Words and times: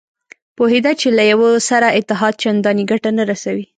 پوهېده 0.57 0.91
چې 1.01 1.07
له 1.17 1.23
یوه 1.31 1.49
سره 1.69 1.87
اتحاد 1.99 2.33
چندانې 2.43 2.83
ګټه 2.91 3.09
نه 3.17 3.23
رسوي. 3.31 3.65